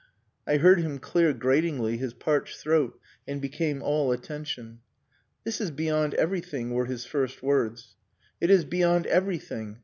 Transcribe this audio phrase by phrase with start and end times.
[0.47, 4.79] I heard him clear gratingly his parched throat, and became all attention.
[5.43, 7.97] "This is beyond everything," were his first words.
[8.39, 9.77] "It is beyond everything!